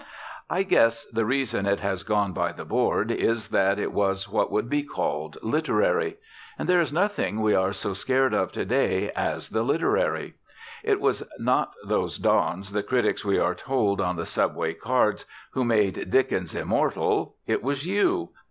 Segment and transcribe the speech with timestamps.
[0.49, 4.51] I guess the reason it has gone by the board is that it was what
[4.51, 6.17] would be called "literary."
[6.57, 10.33] And there is nothing we are so scared of to day as the literary.
[10.81, 15.63] It was not those dons the critics, we are told on the subway cards, who
[15.63, 18.31] made Dickens immortal it was YOU.